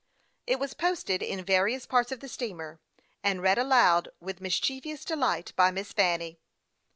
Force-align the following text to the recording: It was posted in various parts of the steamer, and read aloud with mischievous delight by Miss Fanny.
It 0.47 0.57
was 0.57 0.73
posted 0.73 1.21
in 1.21 1.45
various 1.45 1.85
parts 1.85 2.11
of 2.11 2.21
the 2.21 2.27
steamer, 2.27 2.79
and 3.23 3.39
read 3.39 3.59
aloud 3.59 4.09
with 4.19 4.41
mischievous 4.41 5.05
delight 5.05 5.53
by 5.55 5.69
Miss 5.69 5.93
Fanny. 5.93 6.39